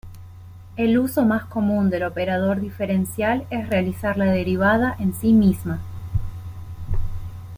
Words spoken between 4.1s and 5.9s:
la derivada en sí misma.